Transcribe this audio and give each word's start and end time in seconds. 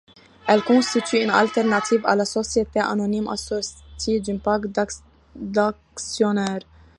Elle 0.47 0.63
constitue 0.63 1.21
une 1.21 1.29
alternative 1.29 2.03
à 2.07 2.15
la 2.15 2.25
société 2.25 2.79
anonyme 2.79 3.27
assortie 3.27 4.19
d'un 4.19 4.39
pacte 4.39 4.97
d'actionnaires. 5.35 6.61